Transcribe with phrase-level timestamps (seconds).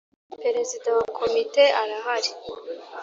[0.41, 2.31] Perezida wa Komite arahari.